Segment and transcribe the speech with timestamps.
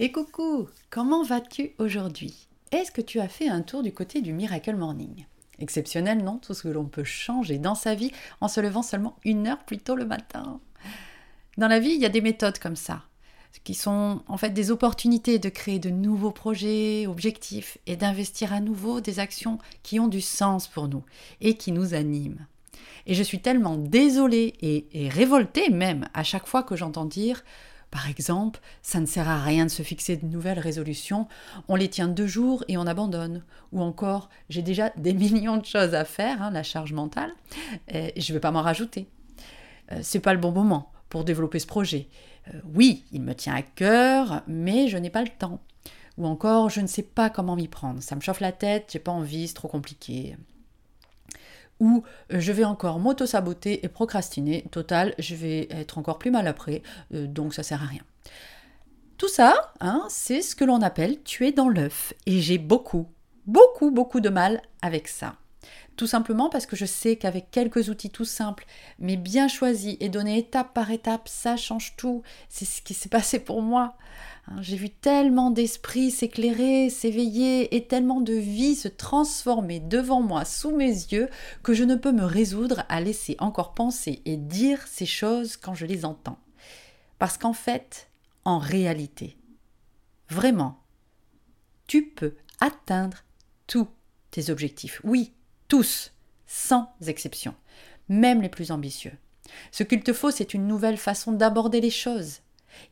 [0.00, 2.46] Et coucou, comment vas-tu aujourd'hui?
[2.70, 5.26] Est-ce que tu as fait un tour du côté du Miracle Morning?
[5.58, 6.38] Exceptionnel, non?
[6.38, 9.64] Tout ce que l'on peut changer dans sa vie en se levant seulement une heure
[9.64, 10.60] plus tôt le matin.
[11.56, 13.06] Dans la vie, il y a des méthodes comme ça,
[13.64, 18.60] qui sont en fait des opportunités de créer de nouveaux projets, objectifs, et d'investir à
[18.60, 21.02] nouveau des actions qui ont du sens pour nous
[21.40, 22.46] et qui nous animent.
[23.06, 27.42] Et je suis tellement désolée et, et révoltée même à chaque fois que j'entends dire
[27.90, 31.26] par exemple, ça ne sert à rien de se fixer de nouvelles résolutions,
[31.68, 33.44] on les tient deux jours et on abandonne.
[33.72, 37.32] Ou encore, j'ai déjà des millions de choses à faire, hein, la charge mentale,
[37.88, 39.08] et je ne vais pas m'en rajouter.
[39.92, 42.08] Euh, c'est pas le bon moment pour développer ce projet.
[42.48, 45.60] Euh, oui, il me tient à cœur, mais je n'ai pas le temps.
[46.18, 48.02] Ou encore, je ne sais pas comment m'y prendre.
[48.02, 50.36] Ça me chauffe la tête, j'ai pas envie, c'est trop compliqué
[51.80, 54.64] ou euh, je vais encore m'auto-saboter et procrastiner.
[54.70, 56.82] Total, je vais être encore plus mal après,
[57.14, 58.02] euh, donc ça sert à rien.
[59.16, 62.14] Tout ça, hein, c'est ce que l'on appelle tuer dans l'œuf.
[62.26, 63.08] Et j'ai beaucoup,
[63.46, 65.34] beaucoup, beaucoup de mal avec ça.
[65.98, 68.66] Tout simplement parce que je sais qu'avec quelques outils tout simples,
[69.00, 72.22] mais bien choisis et donnés étape par étape, ça change tout.
[72.48, 73.96] C'est ce qui s'est passé pour moi.
[74.46, 80.44] Hein, j'ai vu tellement d'esprits s'éclairer, s'éveiller et tellement de vie se transformer devant moi,
[80.44, 81.28] sous mes yeux,
[81.64, 85.74] que je ne peux me résoudre à laisser encore penser et dire ces choses quand
[85.74, 86.38] je les entends.
[87.18, 88.08] Parce qu'en fait,
[88.44, 89.36] en réalité,
[90.30, 90.78] vraiment,
[91.88, 93.24] tu peux atteindre
[93.66, 93.88] tous
[94.30, 95.00] tes objectifs.
[95.02, 95.32] Oui,
[95.68, 96.12] tous,
[96.46, 97.54] sans exception,
[98.08, 99.12] même les plus ambitieux.
[99.70, 102.40] Ce qu'il te faut, c'est une nouvelle façon d'aborder les choses.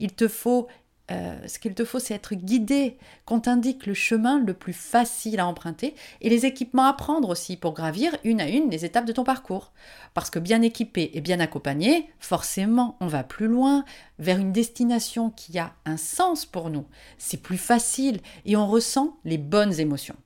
[0.00, 0.68] Il te faut
[1.10, 5.38] euh, ce qu'il te faut, c'est être guidé, qu'on t'indique le chemin le plus facile
[5.38, 9.04] à emprunter et les équipements à prendre aussi pour gravir une à une les étapes
[9.04, 9.72] de ton parcours.
[10.14, 13.84] Parce que bien équipé et bien accompagné, forcément, on va plus loin,
[14.18, 16.86] vers une destination qui a un sens pour nous.
[17.18, 20.16] C'est plus facile et on ressent les bonnes émotions.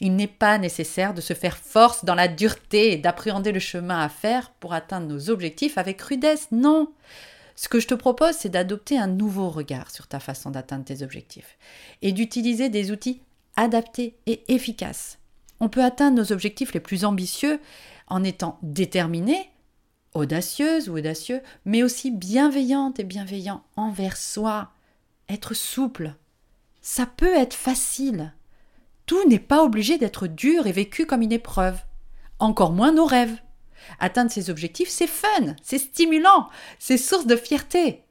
[0.00, 4.00] Il n'est pas nécessaire de se faire force dans la dureté et d'appréhender le chemin
[4.00, 6.92] à faire pour atteindre nos objectifs avec rudesse, non.
[7.56, 11.02] Ce que je te propose, c'est d'adopter un nouveau regard sur ta façon d'atteindre tes
[11.02, 11.56] objectifs
[12.02, 13.20] et d'utiliser des outils
[13.56, 15.18] adaptés et efficaces.
[15.60, 17.60] On peut atteindre nos objectifs les plus ambitieux
[18.08, 19.50] en étant déterminé,
[20.14, 24.70] audacieuse ou audacieux, mais aussi bienveillante et bienveillant envers soi.
[25.28, 26.14] Être souple.
[26.82, 28.32] Ça peut être facile.
[29.06, 31.78] Tout n'est pas obligé d'être dur et vécu comme une épreuve.
[32.38, 33.36] Encore moins nos rêves.
[34.00, 36.48] Atteindre ses objectifs, c'est fun, c'est stimulant,
[36.78, 38.04] c'est source de fierté.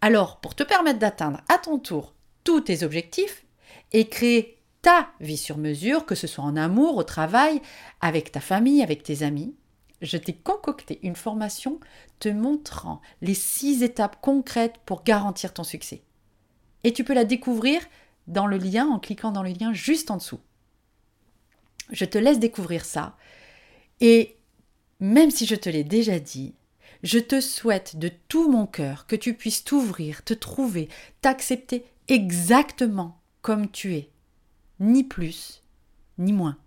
[0.00, 3.44] Alors, pour te permettre d'atteindre à ton tour tous tes objectifs
[3.92, 7.60] et créer ta vie sur mesure, que ce soit en amour, au travail,
[8.00, 9.54] avec ta famille, avec tes amis,
[10.00, 11.78] je t'ai concocté une formation
[12.18, 16.02] te montrant les six étapes concrètes pour garantir ton succès.
[16.84, 17.82] Et tu peux la découvrir
[18.30, 20.40] dans le lien en cliquant dans le lien juste en dessous.
[21.90, 23.16] Je te laisse découvrir ça.
[24.00, 24.36] Et
[25.00, 26.54] même si je te l'ai déjà dit,
[27.02, 30.88] je te souhaite de tout mon cœur que tu puisses t'ouvrir, te trouver,
[31.20, 34.10] t'accepter exactement comme tu es,
[34.78, 35.62] ni plus,
[36.18, 36.58] ni moins.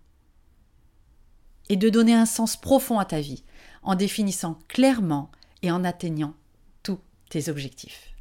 [1.68, 3.44] Et de donner un sens profond à ta vie,
[3.82, 5.30] en définissant clairement
[5.62, 6.34] et en atteignant
[6.82, 6.98] tous
[7.30, 8.12] tes objectifs.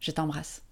[0.00, 0.62] Je t'embrasse.